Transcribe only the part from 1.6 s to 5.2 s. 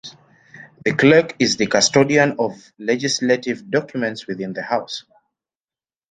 custodian of legislative documents within the House.